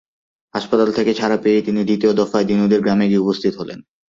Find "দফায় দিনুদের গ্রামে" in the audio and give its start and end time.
2.13-3.05